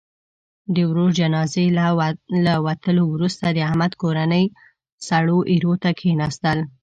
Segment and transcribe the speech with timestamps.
[0.73, 1.65] د ورور جنازې
[2.45, 4.45] له وتلو وروسته، د احمد کورنۍ
[5.07, 6.57] سړو ایرو ته کېناستل.